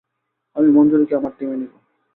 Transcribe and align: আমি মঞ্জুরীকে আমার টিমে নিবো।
আমি 0.55 0.69
মঞ্জুরীকে 0.71 1.13
আমার 1.15 1.33
টিমে 1.37 1.55
নিবো। 1.57 1.77